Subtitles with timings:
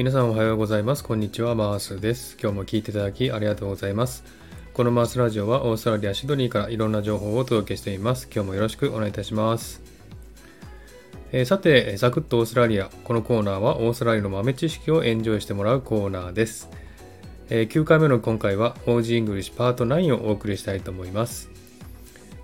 [0.00, 1.04] 皆さんおはようございます。
[1.04, 2.38] こんにちは、マースです。
[2.40, 4.24] 今日も聞いていただきありがとうございます。
[4.72, 8.26] このマースラジオはオーストラリア・シドニーからいろんな情報をお届けしています。
[8.34, 9.82] 今日もよろしくお願いいたします。
[11.32, 12.88] えー、さて、サクッとオーストラリア。
[13.04, 16.70] このコーナーはオーストラリアの豆知識をエンジョイしてもらうコーナーです。
[17.50, 21.50] えー、9回目の今回は OG イングリッシュパート9をお送りしたいと思います。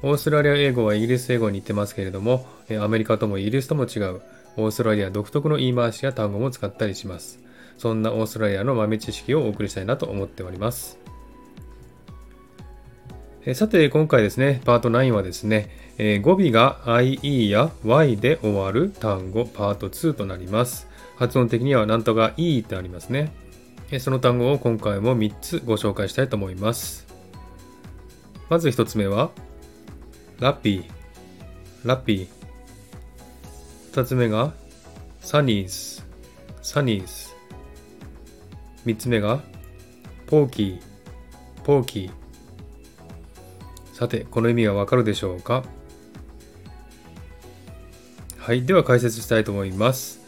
[0.03, 2.47] オーストラリア英語はイギリス英語に似てますけれども、
[2.79, 4.21] アメリカともイギリスとも違う、
[4.57, 7.41] オーストラリア独特の言い回しや単語も使ったりします。
[7.79, 10.99] そんなオーストラリアの豆知識をお送りしたいなと思っております。
[13.45, 20.89] えさて、今回ですね、パート9はですね、えー、語尾が IE や Y で終わる単語パート2となります。
[21.17, 23.33] 発音的にはなんとか E ってありますね。
[23.91, 27.07] えその単語を今回も3つご紹介したいと思います。
[28.49, 29.31] まず1つ目は、
[30.41, 32.46] ラッピー、ラッピー。
[33.97, 34.53] 2つ目が、
[35.21, 36.03] サニーズ、
[36.61, 37.35] サニーズ。
[38.85, 39.41] 3つ目が、
[40.27, 40.81] ポーキー、
[41.65, 42.11] ポーキー。
[43.95, 45.65] さて、この意味はわかるでしょうか？
[48.37, 48.67] はい。
[48.67, 50.21] では解説したいと思います。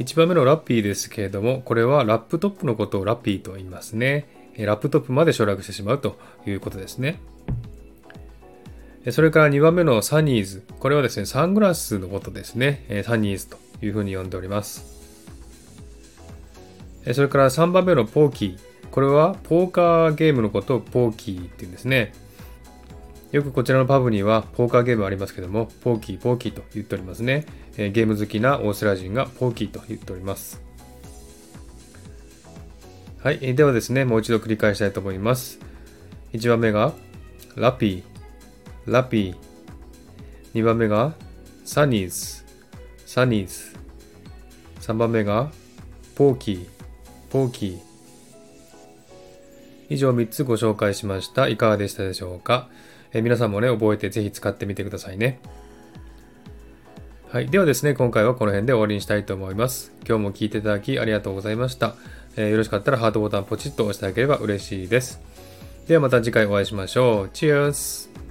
[0.00, 4.26] 1番目のラッピーですけれども、これはラップトップのことをラッピーと言いますね。
[4.58, 7.20] ラップトップまで省略してしまうということですね。
[9.10, 10.62] それから2番目のサニーズ。
[10.78, 13.02] これはですね、サングラスのことですね。
[13.04, 14.94] サニーズというふうに呼んでおります。
[17.12, 18.58] それから3番目のポーキー。
[18.90, 22.14] これはポーカーゲームのことをポーキーって言うんですね。
[23.32, 27.44] よくこちらのパブにはポーカーゲームありますけども、ポーキー、ポーキーと言っておりますね。
[27.76, 30.62] ゲーム好きなオーストラリア人がポーキーと言っております。
[33.22, 33.54] はい。
[33.54, 35.58] ではですね、もう一度繰り返したいと思います。
[36.32, 36.94] 1番目が、
[37.56, 38.13] ラピー、
[38.86, 39.36] ラピー。
[40.54, 41.14] 2番目が、
[41.64, 42.44] サニーズ、
[43.06, 43.76] サニーズ。
[44.80, 45.50] 3番目が、
[46.14, 46.68] ポーキー、
[47.30, 47.78] ポーキー。
[49.88, 51.48] 以上3つご紹介しました。
[51.48, 52.68] いかがでしたでしょうか、
[53.14, 55.40] え皆さんもね、覚えてぜひ使ってみてくださいね。
[57.30, 57.48] はい。
[57.48, 59.92] ではですね、今回はこの辺で終わりにしたいと思います。
[60.06, 61.94] 今日も聴いていただきありがとうございました。
[62.36, 65.20] えー、よろしかったらハートボタンポチッと押してあげれば嬉しいです。
[65.88, 67.30] ではまた次回お会いしましょう。
[67.32, 68.23] チ e ー r